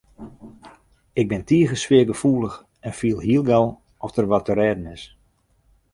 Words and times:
Ik 1.21 1.27
bin 1.31 1.43
tige 1.47 1.75
sfeargefoelich 1.77 2.57
en 2.85 2.93
fiel 2.99 3.19
hiel 3.25 3.43
gau 3.49 3.65
oft 4.03 4.15
der 4.17 4.29
wat 4.31 4.45
te 4.45 4.53
rêden 4.59 4.87
is. 4.95 5.03